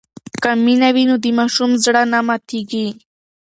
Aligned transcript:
که 0.43 0.51
مینه 0.65 0.89
وي 0.95 1.03
نو 1.09 1.15
د 1.23 1.25
ماشوم 1.39 1.71
زړه 1.83 2.01
نه 2.11 2.19
ماتېږي. 2.27 2.87